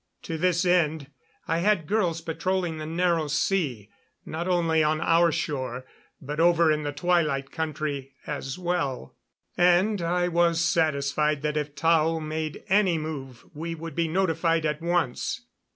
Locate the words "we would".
13.53-13.93